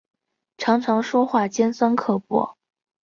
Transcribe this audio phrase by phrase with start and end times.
[0.57, 2.57] 常常说话尖酸刻薄